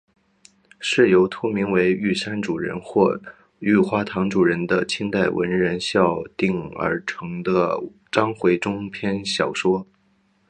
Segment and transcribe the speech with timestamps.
[0.79, 3.19] 是由托名为玉山主人或
[3.59, 7.79] 玉花堂主人的清代文人校订而成的
[8.11, 9.85] 章回中篇小说。